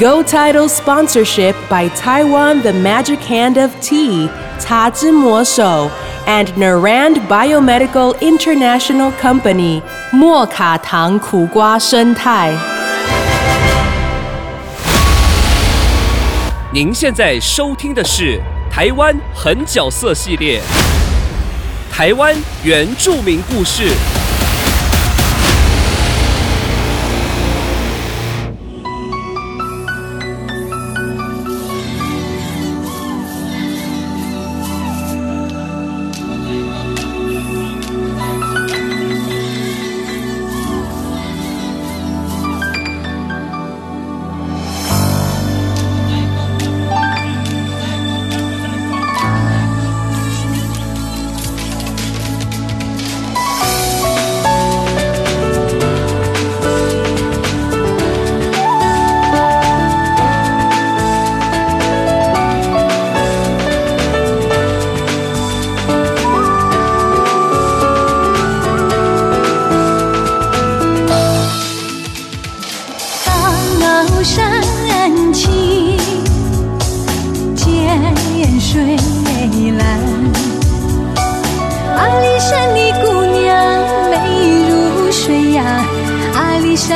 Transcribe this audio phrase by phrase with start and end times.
[0.00, 5.90] Go Title sponsorship by Taiwan The Magic Hand of Tea, Ta Zhi Mo Shou,
[6.26, 12.52] and Narand Biomedical International Company, 莫卡糖苦瓜生态。
[16.72, 18.40] 您现在收听的是
[18.70, 20.60] 台湾狠角色系列，
[21.92, 22.34] 台湾
[22.64, 23.92] 原住民故事。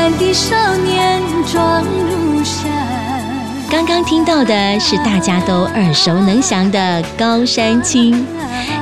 [0.04, 2.70] 阿里山的少年壮如山。
[3.72, 8.14] 刚刚听到的是大家都耳熟能详的《高山青》，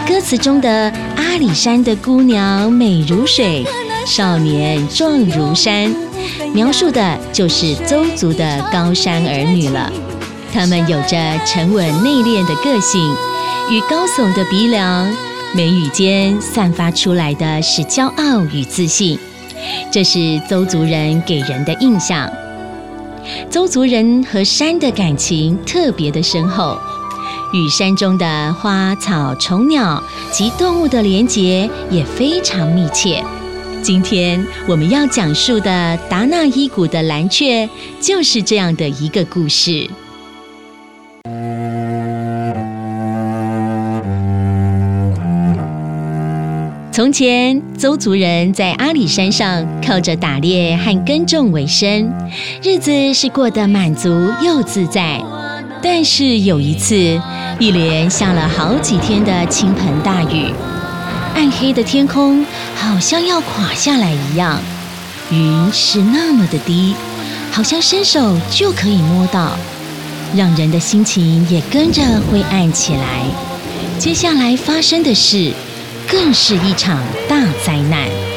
[0.07, 3.63] 歌词中的阿里山的姑娘美如水，
[4.03, 5.93] 少年壮如山，
[6.55, 9.93] 描述的就是邹族的高山儿女了。
[10.51, 12.99] 他们有着沉稳内敛的个性，
[13.69, 15.07] 与高耸的鼻梁，
[15.53, 19.19] 眉宇间散发出来的是骄傲与自信，
[19.91, 22.31] 这是邹族人给人的印象。
[23.49, 26.77] 邹族人和山的感情特别的深厚，
[27.53, 30.01] 与山中的花草虫鸟
[30.31, 33.23] 及动物的连结也非常密切。
[33.83, 39.89] 今天我们要讲述的达纳伊谷的蓝雀，就是这样的一个故事。
[46.93, 52.11] 从前，邹族人在阿里山上靠着打猎和耕种为生，
[52.61, 54.09] 日子是过得满足
[54.43, 55.23] 又自在。
[55.81, 57.17] 但是有一次，
[57.59, 60.53] 一连下了好几天的倾盆大雨，
[61.33, 64.59] 暗黑的天空好像要垮下来一样，
[65.31, 66.93] 云是那么的低，
[67.53, 69.57] 好像伸手就可以摸到，
[70.35, 73.23] 让人的心情也跟着灰暗起来。
[73.97, 75.53] 接下来发生的事。
[76.07, 76.97] 更是一场
[77.27, 78.30] 大灾难。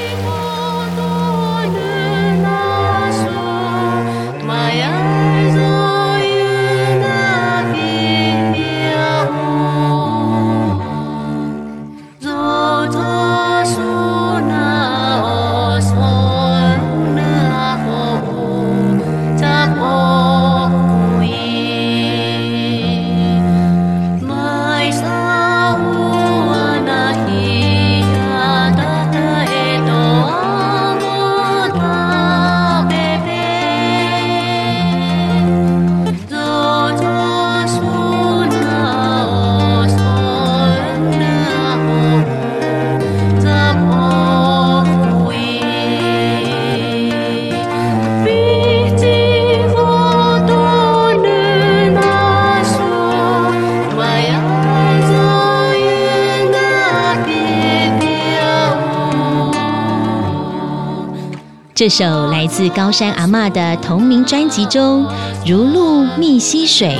[61.74, 65.04] 这首来自高山阿嬷的同名专辑中，
[65.44, 66.97] 《如露觅溪水》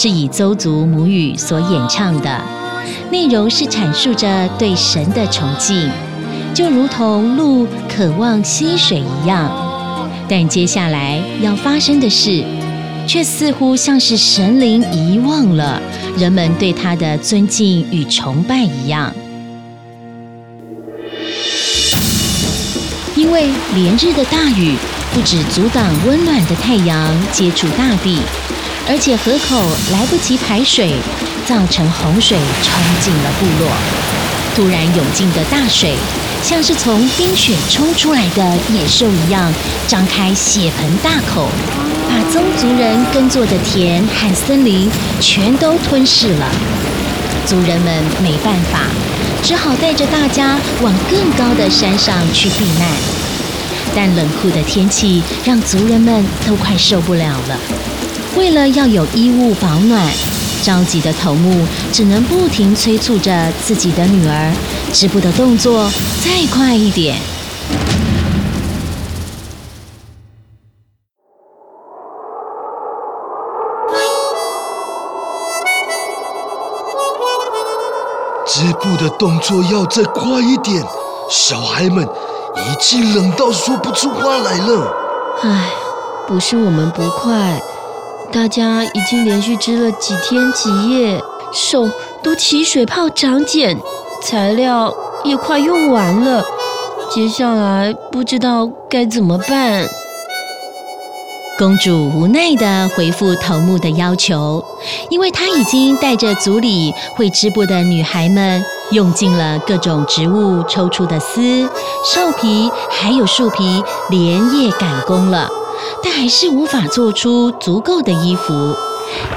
[0.00, 2.40] 是以邹族母语所演唱的，
[3.10, 5.90] 内容是阐述着对神的崇敬，
[6.54, 9.50] 就如同鹿渴望溪水一样。
[10.28, 12.44] 但接下来要发生的事，
[13.08, 15.82] 却似乎像是神灵遗忘了
[16.16, 19.12] 人们对他的尊敬与崇拜一样。
[23.32, 24.76] 因为连日的大雨
[25.14, 28.20] 不止阻挡温暖的太阳接触大地，
[28.86, 30.92] 而且河口来不及排水，
[31.46, 33.72] 造成洪水冲进了部落。
[34.54, 35.94] 突然涌进的大水，
[36.42, 39.50] 像是从冰雪冲出来的野兽一样，
[39.88, 41.48] 张开血盆大口，
[42.10, 44.90] 把宗族人耕作的田和森林
[45.22, 46.46] 全都吞噬了。
[47.46, 48.80] 族人们没办法，
[49.42, 53.21] 只好带着大家往更高的山上去避难。
[53.94, 57.58] 但冷酷的天气让族人们都快受不了了。
[58.36, 60.10] 为了要有衣物保暖，
[60.62, 64.52] 着急的头目只能不停催促着自己的女儿，
[64.92, 65.90] 织布的动作
[66.24, 67.18] 再快一点。
[78.46, 80.82] 织布的动作要再快一点，
[81.30, 82.06] 小孩们
[82.56, 84.94] 已经冷到说不出话来了。
[85.42, 85.70] 唉，
[86.26, 87.60] 不是我们不快，
[88.32, 91.22] 大家已经连续织了几天几夜，
[91.52, 91.88] 手
[92.22, 93.78] 都起水泡长茧，
[94.22, 94.94] 材料
[95.24, 96.44] 也快用完了，
[97.10, 99.86] 接下来不知道该怎么办。
[101.58, 104.64] 公主无奈地回复头目的要求，
[105.10, 111.68] 因为她已经带着族里会织布的女孩们，用尽了各种植物抽出的丝、
[112.04, 115.48] 兽皮还有树皮，连夜赶工了，
[116.04, 118.76] 但还是无法做出足够的衣服。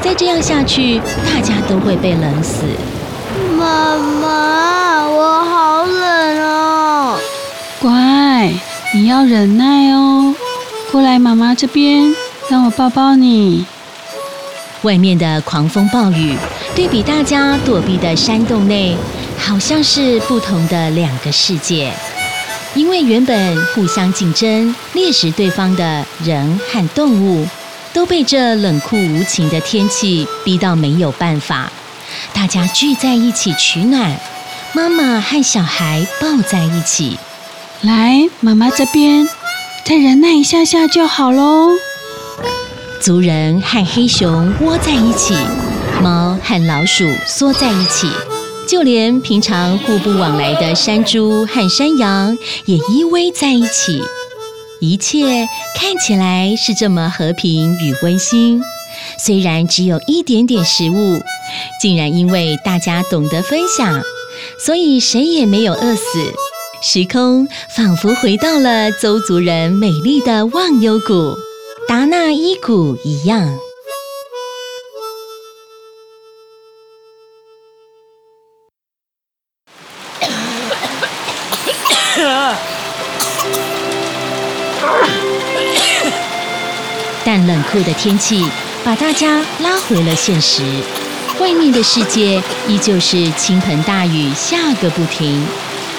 [0.01, 2.63] 再这样下去，大家都会被冷死。
[3.57, 7.17] 妈妈，我好冷哦！
[7.81, 8.53] 乖，
[8.93, 10.35] 你要忍耐哦。
[10.91, 12.13] 过来，妈妈这边，
[12.49, 13.65] 让我抱抱你。
[14.83, 16.37] 外面的狂风暴雨，
[16.75, 18.95] 对比大家躲避的山洞内，
[19.45, 21.93] 好像是不同的两个世界。
[22.73, 27.47] 因为原本互相竞争、猎食对方的人和动物，
[27.93, 31.71] 都被这冷酷无情的天气逼到没有办法。
[32.33, 34.19] 大家聚在一起取暖，
[34.73, 37.17] 妈妈和小孩抱在一起。
[37.81, 39.29] 来，妈妈这边。
[39.85, 41.69] 再忍耐一下下就好喽。
[42.99, 45.37] 族人和黑熊窝在一起，
[46.01, 48.09] 猫和老鼠缩在一起，
[48.67, 54.01] 就连平常互不往来的山猪和山羊也依偎在一起。
[54.81, 55.47] 一切
[55.77, 58.61] 看起来是这么和平与温馨。
[59.17, 61.21] 虽然只有一点点食物，
[61.81, 64.01] 竟然因为大家懂得分享，
[64.59, 66.03] 所以谁也没有饿死。
[66.81, 71.35] 时空仿佛回到了邹族人美丽的忘忧谷
[71.87, 73.57] 达纳伊谷一样。
[87.23, 88.45] 但冷酷的天气
[88.83, 90.61] 把大家拉回了现实，
[91.39, 95.43] 外面的世界依旧是倾盆大雨下个不停。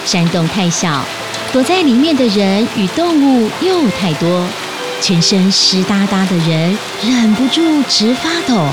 [0.05, 1.05] 山洞太小，
[1.53, 4.47] 躲在里面的人与动物又太多，
[5.03, 8.69] 全身湿哒哒的人忍不住直发抖，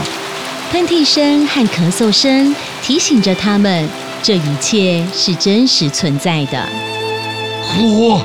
[0.72, 3.90] 喷嚏声和咳嗽声提醒着他们，
[4.22, 6.93] 这一切是真实存在的。
[7.64, 8.22] 火，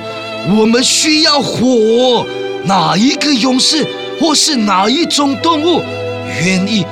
[0.49, 2.27] 我们需要火！
[2.65, 3.87] 哪一个勇士
[4.21, 5.81] 或是哪一种动物，
[6.45, 6.85] 愿意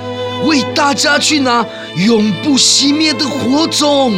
[0.46, 1.66] 为大家去拿
[1.97, 4.12] 永不熄灭的火种？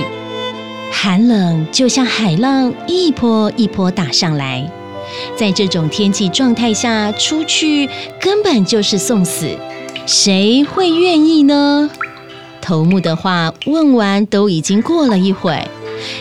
[0.93, 4.71] 寒冷就像海浪一波一波打上来，
[5.37, 7.89] 在这种天气状态下出去
[8.21, 9.49] 根本就是送死，
[10.07, 11.91] 谁会愿意呢？
[12.61, 15.67] 头目的话问完都已经过了一会，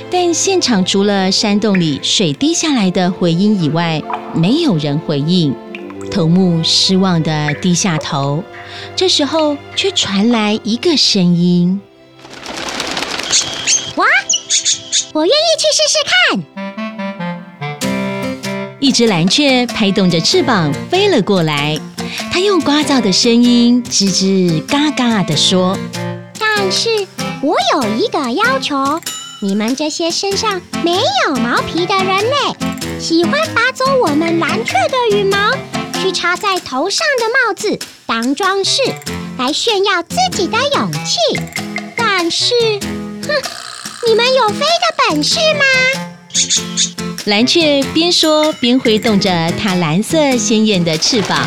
[0.10, 4.02] 但现场除了山洞里水滴下来的回音以外，
[4.34, 5.56] 没有人回应。
[6.10, 8.44] 头目失望的低下头，
[8.96, 11.82] 这时候却传来一个声音。
[15.14, 16.44] 我愿意去试试看。
[18.80, 21.78] 一只蓝雀拍动着翅膀飞了过来，
[22.32, 25.78] 它用聒噪的声音吱吱嘎嘎地说
[26.40, 27.06] ：“但是
[27.42, 28.76] 我有一个要求，
[29.40, 35.52] 你们这些身上没有毛皮的人类，喜欢拔走我们蓝雀的羽毛，
[36.02, 37.78] 去插在头上的帽子
[38.08, 38.82] 当装饰，
[39.38, 41.40] 来炫耀自己的勇气。
[41.96, 42.54] 但是，
[43.28, 43.34] 哼。”
[44.08, 45.66] 你们有飞的本事吗？
[47.26, 51.46] 蓝雀边说边挥动着它蓝色鲜艳的翅膀。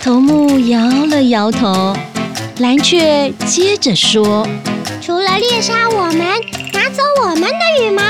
[0.00, 1.96] 头目摇了摇头。
[2.58, 4.46] 蓝雀接着说
[5.02, 6.24] ：“除了猎杀我们，
[6.94, 8.02] 走我们的羽毛，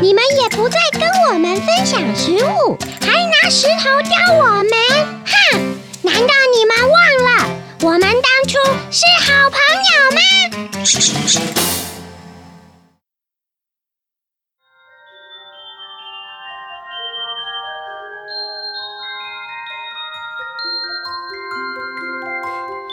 [0.00, 4.72] 你们也不再跟我们分享食物，还拿石头雕我们。
[5.26, 5.76] 哼！
[6.02, 7.50] 难道你们忘了
[7.80, 8.14] 我们当
[8.46, 8.58] 初？”
[8.92, 9.58] 是好朋
[9.90, 10.20] 友吗？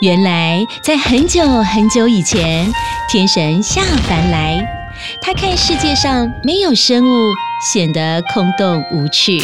[0.02, 2.72] 原来，在很久很久以前，
[3.10, 4.79] 天神下凡来，
[5.20, 7.32] 他看世界上没有生物，
[7.72, 9.38] 显得空洞无趣，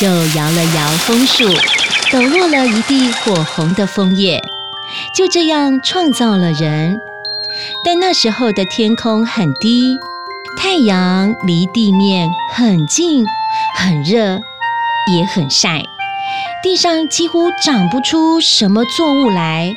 [0.00, 1.44] 就摇了摇枫树，
[2.12, 4.42] 抖落了一地火红的枫叶，
[5.16, 7.00] 就这样创造了人。
[7.84, 9.96] 但那时候的天空很低，
[10.56, 13.24] 太阳离地面很近，
[13.76, 14.40] 很热，
[15.12, 15.82] 也很晒。
[16.62, 19.76] 地上几乎长不出什么作物来。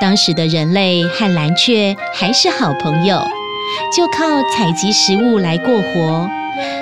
[0.00, 3.24] 当时的人类和蓝雀还是好朋友，
[3.96, 6.28] 就靠采集食物来过活。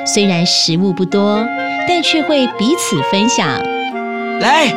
[0.07, 1.45] 虽然食物不多，
[1.89, 3.49] 但却会彼此分享。
[4.41, 4.73] 来，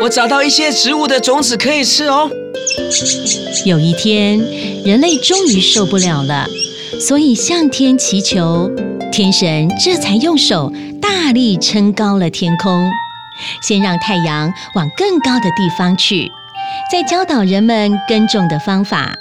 [0.00, 2.30] 我找到一些植物的种子可以吃哦。
[3.64, 4.38] 有一天，
[4.84, 6.46] 人类终于受不了了，
[7.00, 8.70] 所以向天祈求，
[9.10, 12.90] 天神这才用手大力撑高了天空。
[13.62, 16.30] 先让太阳往更高的地方去，
[16.90, 19.14] 再教导人们耕种的方法。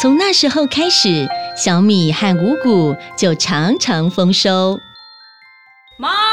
[0.00, 4.78] 从那时候开始，小米和五谷就常常丰收。
[5.98, 6.31] 妈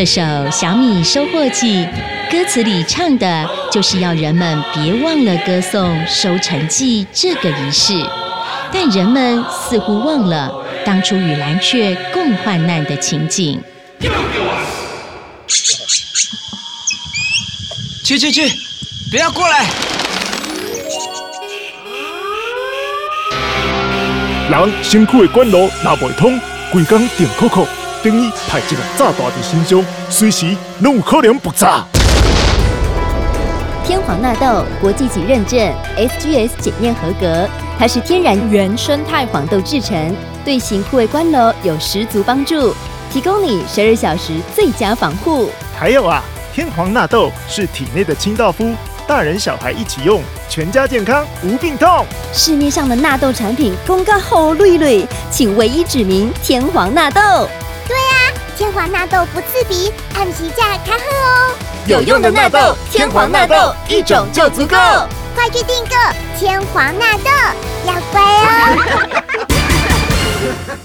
[0.00, 1.84] 这首《小米收获季》
[2.32, 7.92] 歌词里唱的就是要人们别忘了歌颂收成季这个仪式，
[8.72, 10.50] 但人们似乎忘了
[10.86, 13.60] 当初与蓝雀共患难的情景。
[18.02, 18.50] 去去去，
[19.10, 19.68] 不要过来！
[24.48, 26.40] 人辛苦的管路拉不通，
[26.72, 27.68] 规工定扣扣。
[28.02, 31.84] 等于派一个炸弹在身上，随时拢有可能爆炸。
[33.84, 35.58] 天皇纳豆国际级认证
[35.98, 37.46] ，SGS 检验合格，
[37.78, 40.14] 它是天然原生态黄豆制成，
[40.44, 42.74] 对型护卫关楼有十足帮助，
[43.12, 45.50] 提供你十二小时最佳防护。
[45.78, 46.22] 还有啊，
[46.54, 48.72] 天皇纳豆是体内的清道夫，
[49.06, 52.06] 大人小孩一起用，全家健康无病痛。
[52.32, 57.20] 市面上的纳豆产品公告好绿绿，请唯一指明天皇纳豆。
[58.60, 61.56] 天皇纳豆不刺鼻，按期价开喝哦。
[61.86, 64.76] 有用的纳豆，天皇纳豆一种就足够。
[65.34, 65.96] 快去订购
[66.38, 67.30] 天皇纳豆，
[67.86, 69.46] 要乖哦。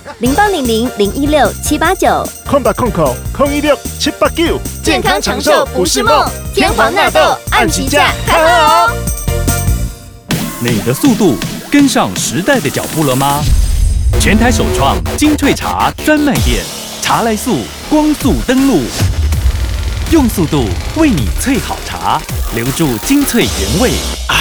[0.19, 6.25] 零八零零零一六七八九，空八空口空一六七八九，健康长寿不是梦。
[6.53, 8.89] 天皇纳豆按期价开喝哦。
[10.61, 11.35] 你的速度
[11.69, 13.43] 跟上时代的脚步了吗？
[14.21, 16.63] 全台首创精粹茶专卖店。
[17.05, 18.81] 茶来速光速登录，
[20.09, 22.19] 用速度为你萃好茶，
[22.55, 23.91] 留住精粹原味
[24.27, 24.33] 啊！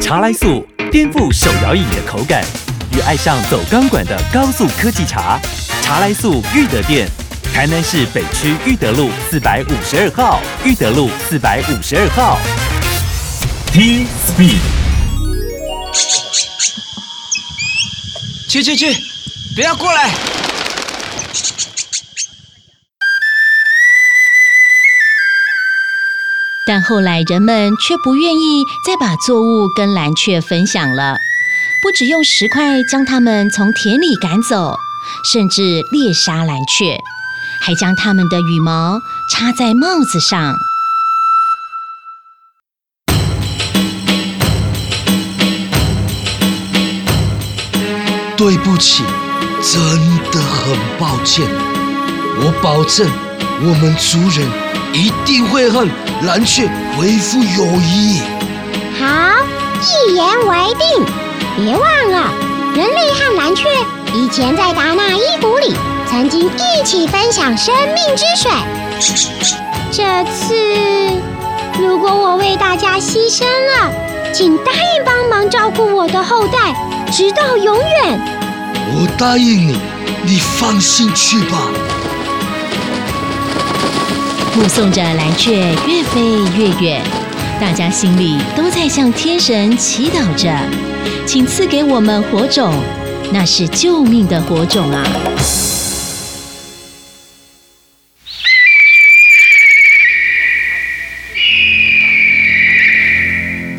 [0.00, 2.42] 茶来速颠覆手摇饮的口感，
[2.96, 5.38] 与爱上走钢管的高速科技茶。
[5.82, 7.06] 茶来速裕德店，
[7.52, 12.38] 台南市北区裕德路四百五十二号，裕德路四百五十二号。
[13.70, 14.60] T Speed，
[18.48, 18.96] 去去去，
[19.54, 20.10] 不要过来！
[26.72, 31.16] 但后来人们却不愿意再把作物跟蓝雀分享了，
[31.82, 34.76] 不只用石块将它们从田里赶走，
[35.24, 36.96] 甚至猎杀蓝雀，
[37.60, 39.00] 还将它们的羽毛
[39.32, 40.54] 插在帽子上。
[48.36, 49.02] 对不起，
[49.60, 49.82] 真
[50.30, 51.44] 的很抱歉。
[52.38, 53.10] 我保证，
[53.60, 54.48] 我们族人
[54.92, 55.86] 一定会和
[56.22, 58.20] 蓝雀恢复友谊。
[58.98, 59.06] 好，
[59.80, 61.04] 一言为定。
[61.56, 61.80] 别忘
[62.10, 62.32] 了，
[62.74, 63.68] 人类和蓝雀
[64.14, 65.74] 以前在达纳伊谷里
[66.08, 68.50] 曾经一起分享生命之水。
[69.92, 70.54] 这次，
[71.78, 73.92] 如果我为大家牺牲了，
[74.32, 76.74] 请答应帮忙照顾我的后代，
[77.12, 78.20] 直到永远。
[78.92, 79.78] 我答应你，
[80.22, 81.58] 你放心去吧。
[84.60, 85.56] 目送着蓝雀
[85.88, 86.20] 越飞
[86.54, 87.02] 越远，
[87.58, 90.54] 大家心里都在向天神祈祷着，
[91.24, 92.74] 请赐给我们火种，
[93.32, 95.02] 那是救命的火种啊！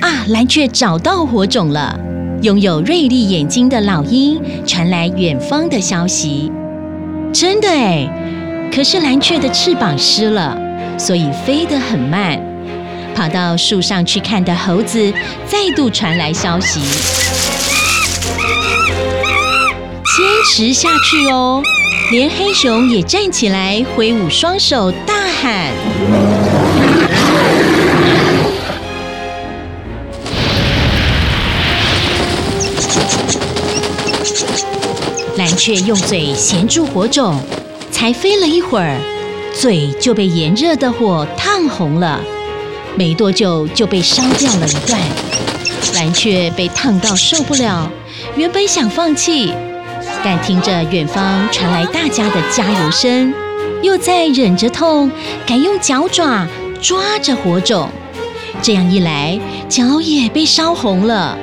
[0.01, 1.95] 啊，蓝雀找到火种了。
[2.41, 6.51] 拥有锐利眼睛的老鹰传来远方的消息，
[7.31, 8.07] 真的哎！
[8.73, 10.57] 可是蓝雀的翅膀湿了，
[11.03, 12.39] 所以飞得很慢。
[13.15, 15.11] 跑到树上去看的猴子
[15.47, 16.79] 再度传来消息，
[20.15, 21.63] 坚持下去哦！
[22.11, 25.71] 连黑熊也站起来，挥舞双手，大喊。
[35.37, 37.41] 蓝雀用嘴衔住火种，
[37.91, 38.97] 才飞了一会儿，
[39.53, 42.19] 嘴就被炎热的火烫红了，
[42.95, 44.99] 没多久就被烧掉了一段。
[45.93, 47.91] 蓝雀被烫到受不了，
[48.35, 49.53] 原本想放弃，
[50.23, 53.33] 但听着远方传来大家的加油声，
[53.83, 55.11] 又在忍着痛，
[55.45, 56.47] 改用脚爪
[56.81, 57.89] 抓着火种。
[58.61, 61.37] 这样一来，脚也被烧红了。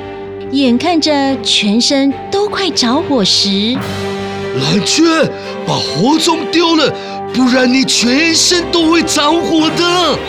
[0.51, 3.77] 眼看着全身都快着火时，
[4.55, 5.03] 蓝雀
[5.67, 6.91] 把火种丢了，
[7.33, 10.19] 不然你全身都会着火的。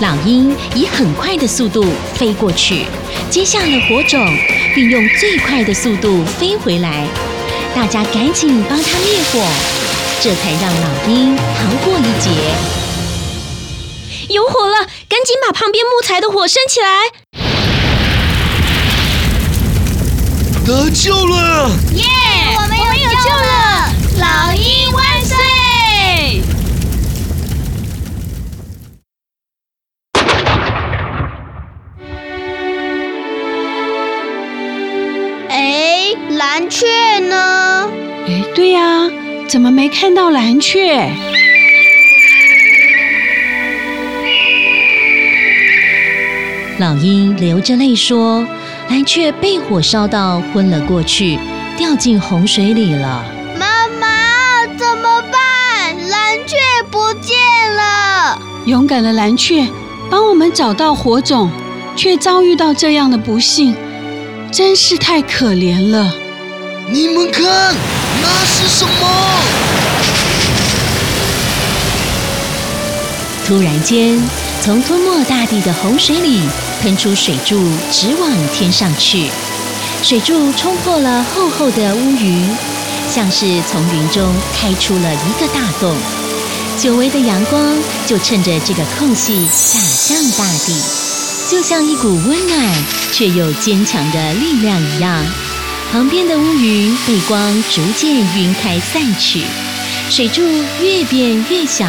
[0.00, 2.84] 老鹰以很快的速度飞过去，
[3.30, 4.26] 接下了火种，
[4.74, 7.06] 并用最快的速度飞回来。
[7.74, 9.40] 大家赶紧帮它灭火，
[10.20, 11.42] 这才让老鹰逃
[11.84, 12.30] 过一劫。
[14.28, 17.23] 有火了，赶紧把旁边木材的火升起来！
[20.66, 21.68] 得救了！
[21.92, 22.06] 耶，
[22.56, 23.92] 我们有救了！
[24.18, 25.36] 老鹰万岁！
[35.50, 37.90] 哎，蓝雀呢？
[38.26, 39.10] 哎，对呀，
[39.46, 41.10] 怎么没看到蓝雀？
[46.78, 48.44] 老鹰流着泪说
[48.88, 51.38] ：“蓝雀被火烧到昏了过去，
[51.76, 53.24] 掉进洪水里了。”
[53.58, 56.08] 妈妈，怎么办？
[56.08, 56.56] 蓝雀
[56.90, 57.36] 不见
[57.76, 58.38] 了！
[58.66, 59.66] 勇敢的蓝雀
[60.10, 61.50] 帮我们找到火种，
[61.96, 63.74] 却遭遇到这样的不幸，
[64.52, 66.14] 真是太可怜了。
[66.90, 67.74] 你们看，
[68.22, 68.90] 那是什么？
[73.46, 74.22] 突然间，
[74.62, 76.40] 从吞没大地的洪水里
[76.84, 79.30] 喷出水柱，直往天上去。
[80.02, 82.46] 水柱冲破了厚厚的乌云，
[83.10, 85.96] 像是从云中开出了一个大洞。
[86.78, 87.74] 久违的阳光
[88.06, 90.78] 就趁着这个空隙洒向大地，
[91.48, 95.24] 就像一股温暖却又坚强的力量一样。
[95.90, 99.42] 旁边的乌云被光逐渐晕开散去，
[100.10, 100.42] 水柱
[100.82, 101.86] 越变越小。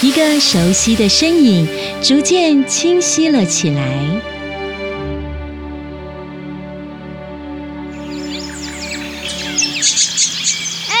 [0.00, 1.68] 一个熟悉的身影
[2.02, 3.80] 逐渐清晰了起来。
[10.88, 10.96] 哎，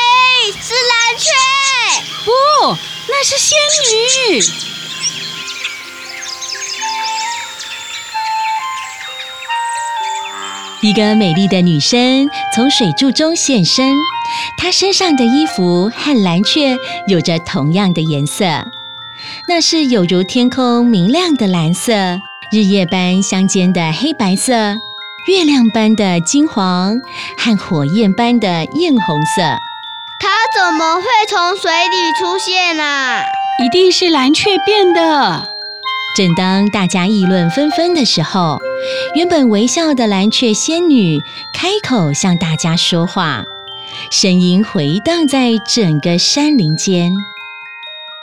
[0.60, 1.28] 是蓝雀！
[2.24, 2.30] 不，
[3.08, 3.58] 那是仙
[4.30, 4.40] 女。
[10.82, 13.92] 一个美丽的女生从水柱中现身，
[14.56, 16.76] 她身上的衣服和蓝雀
[17.08, 18.44] 有着同样的颜色。
[19.48, 21.92] 那是有如天空明亮的蓝色，
[22.52, 24.52] 日夜般相间的黑白色，
[25.28, 27.00] 月亮般的金黄
[27.36, 29.42] 和火焰般的艳红色。
[30.20, 33.24] 它怎么会从水里出现啊？
[33.62, 35.48] 一定是蓝雀变的。
[36.16, 38.60] 正当大家议论纷纷的时候，
[39.16, 41.20] 原本微笑的蓝雀仙女
[41.52, 43.42] 开口向大家说话，
[44.10, 47.12] 声音回荡在整个山林间。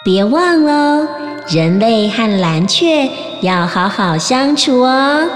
[0.05, 1.05] 别忘了，
[1.49, 3.09] 人类和蓝雀
[3.41, 5.27] 要好好相处哦。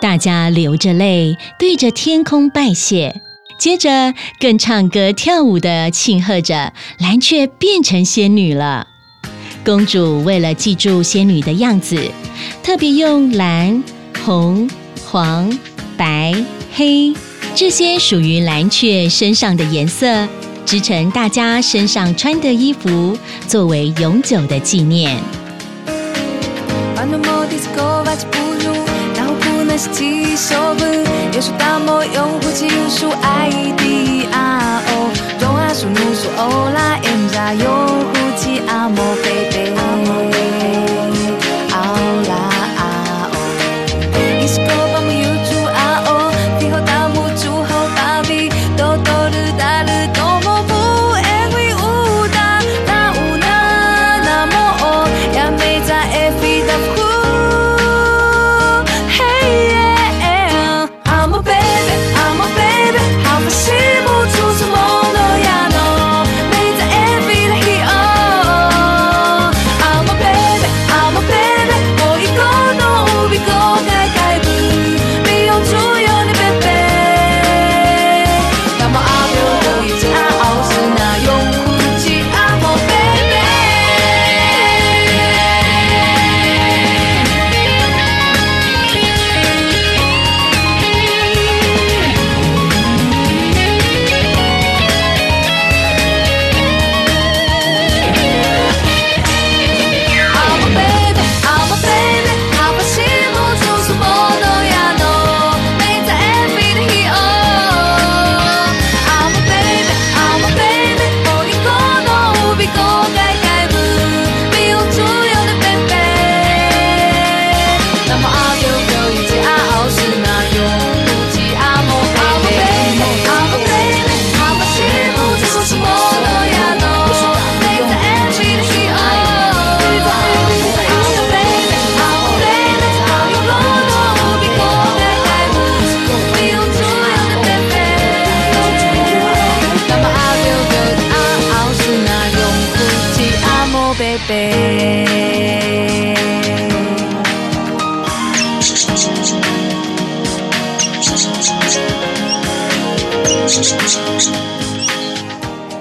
[0.00, 3.22] 大家流着泪，对着天空拜谢，
[3.60, 8.88] 接着更唱歌跳舞的庆贺着蓝雀变成仙女了。
[9.64, 12.10] 公主为了记住仙女的样子，
[12.64, 13.84] 特别用蓝、
[14.24, 14.68] 红、
[15.06, 15.48] 黄、
[15.96, 16.34] 白、
[16.74, 17.14] 黑
[17.54, 20.26] 这些属于蓝雀身上的颜色，
[20.70, 25.20] 织成大家身上穿的衣服，作为永久的纪念。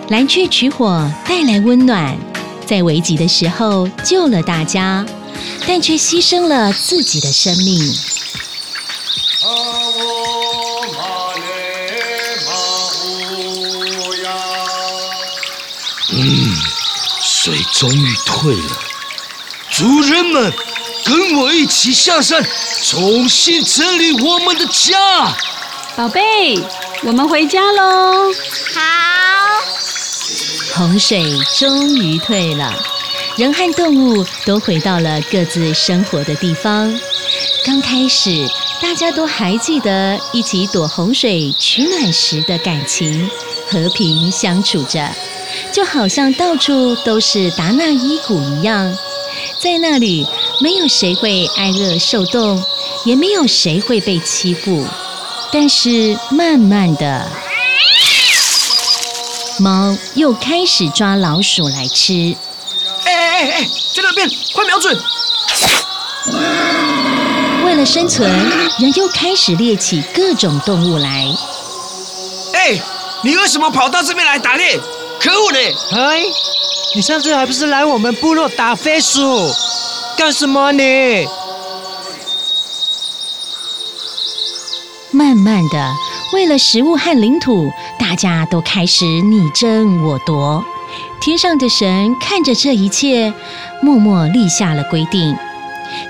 [0.10, 2.18] 蓝雀取火带来温暖，
[2.66, 5.06] 在危急的时候救了大家，
[5.68, 7.94] 但却牺牲了自己的生命。
[16.12, 16.56] 嗯，
[17.22, 18.78] 水终于退了，
[19.72, 20.52] 族人们，
[21.06, 22.44] 跟我一起下山，
[22.84, 25.34] 重新整理我们的家。
[25.96, 26.58] 宝贝，
[27.02, 28.32] 我们回家喽。
[28.74, 28.82] 好，
[30.76, 31.24] 洪水
[31.58, 32.74] 终于退了，
[33.38, 36.94] 人和动物都回到了各自生活的地方。
[37.66, 38.46] 刚开始，
[38.82, 43.30] 大家都还记得一起躲洪水取暖时的感情，
[43.70, 45.10] 和平相处着，
[45.72, 48.94] 就好像到处都是达纳伊谷一样。
[49.58, 50.28] 在那里，
[50.60, 52.62] 没有谁会挨饿受冻，
[53.06, 54.86] 也没有谁会被欺负。
[55.52, 57.28] 但是慢慢的，
[59.60, 62.36] 猫又开始抓老鼠来吃。
[63.04, 64.96] 哎哎哎，在那边，快瞄准！
[67.66, 68.30] 为了生存，
[68.78, 71.26] 人又开始猎起各种动物来。
[72.54, 72.80] 哎，
[73.24, 74.80] 你为什么跑到这边来打猎？
[75.20, 75.60] 可恶呢！
[75.94, 76.24] 哎，
[76.96, 79.52] 你上次还不是来我们部落打飞鼠？
[80.16, 81.28] 干什么你？
[85.12, 85.92] 慢慢的，
[86.34, 90.64] 为了食物和领土，大家都开始你争我夺。
[91.20, 93.34] 天上的神看着这一切，
[93.82, 95.36] 默默立下了规定：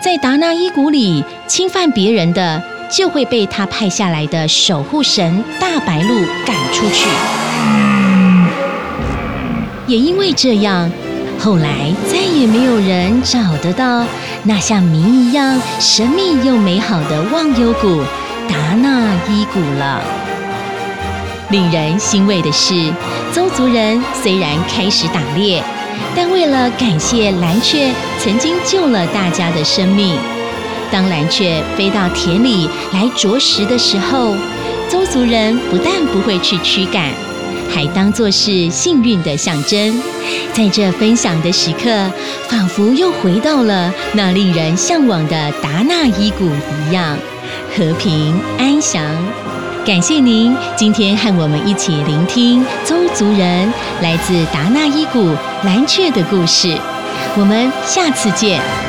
[0.03, 7.07] 在达纳伊谷里侵犯别人的，就会被他派下来的守护神大白鹿赶出去。
[9.87, 10.91] 也因为这样，
[11.39, 14.05] 后来再也没有人找得到
[14.43, 18.03] 那像谜一样神秘又美好的忘忧谷
[18.49, 20.01] 达纳伊谷了。
[21.51, 22.91] 令人欣慰的是，
[23.31, 25.63] 邹族人虽然开始打猎，
[26.15, 30.15] 但为了感谢蓝雀曾经救了大家的生命，
[30.91, 34.35] 当蓝雀飞到田里来啄食的时候，
[34.89, 37.11] 邹族人不但不会去驱赶，
[37.73, 39.99] 还当作是幸运的象征。
[40.53, 42.11] 在这分享的时刻，
[42.47, 47.17] 仿佛又回到了那令人向往的达纳伊谷一样，
[47.79, 49.01] 和平安详。
[49.85, 56.77] 感谢您今天和我们一起聆听邹族人来自达纳伊谷蓝雀的故事。
[57.37, 58.88] 我们下次见。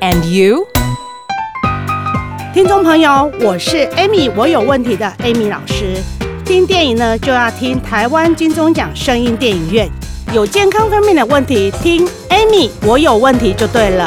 [0.00, 0.66] and you?
[2.52, 6.02] 听众朋友，我是 Amy，我有问题的 Amy 老师。
[6.44, 9.88] 听电影呢，就要听台湾金钟奖声音电影院。
[10.32, 14.06] 有健康方面的问题，听 Amy，我有问题就对了。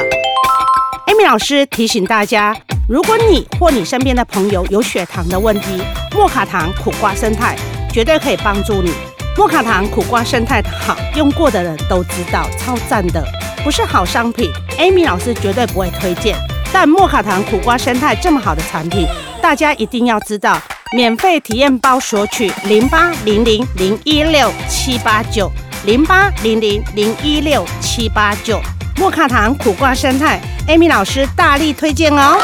[1.08, 2.56] Amy 老师提醒大家，
[2.88, 5.82] 如果你或你身边的朋友有血糖的问题，
[6.14, 7.56] 莫卡糖苦瓜生态
[7.92, 8.92] 绝对可以帮助你。
[9.38, 13.24] 莫卡糖苦瓜生态好，用过的人都知道，超赞的，
[13.64, 16.36] 不是好商品，Amy 老师绝对不会推荐。
[16.72, 19.08] 但莫卡糖苦瓜生态这么好的产品，
[19.42, 20.60] 大家一定要知道。
[20.96, 25.52] 免费体验包索取零八零零零一六七八九
[25.86, 28.62] 零八零零零一六七八九。
[28.96, 32.38] 莫卡糖苦瓜生态，Amy 老师大力推荐哦。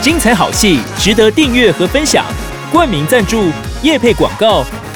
[0.00, 2.24] 精彩好戏值得订阅和分享，
[2.70, 3.50] 冠名赞助、
[3.82, 4.64] 夜配广告、